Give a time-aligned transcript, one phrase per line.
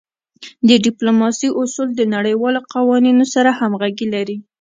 [0.67, 4.37] د ډیپلوماسی اصول د نړیوالو قوانینو سره همږغي لری.